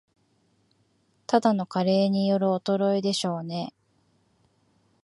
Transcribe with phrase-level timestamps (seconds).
[1.27, 3.71] ただの加齢による衰えでしょうね